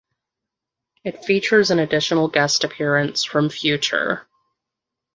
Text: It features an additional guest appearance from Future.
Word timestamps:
It 1.03 1.25
features 1.25 1.69
an 1.69 1.77
additional 1.77 2.27
guest 2.27 2.63
appearance 2.63 3.23
from 3.23 3.51
Future. 3.51 4.25